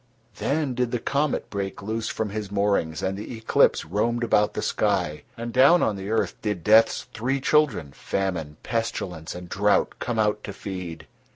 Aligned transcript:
Then 0.37 0.73
did 0.73 0.89
the 0.89 0.97
comet 0.97 1.51
break 1.51 1.83
loose 1.83 2.07
from 2.07 2.31
his 2.31 2.51
moorings 2.51 3.03
and 3.03 3.15
the 3.15 3.37
eclipse 3.37 3.85
roamed 3.85 4.23
about 4.23 4.55
the 4.55 4.63
sky, 4.63 5.21
and 5.37 5.53
down 5.53 5.83
on 5.83 5.95
the 5.95 6.09
earth 6.09 6.33
did 6.41 6.63
Death's 6.63 7.03
three 7.13 7.39
children—Famine, 7.39 8.57
Pestilence, 8.63 9.35
and 9.35 9.47
Drought—come 9.47 10.17
out 10.17 10.43
to 10.43 10.53
feed. 10.53 11.05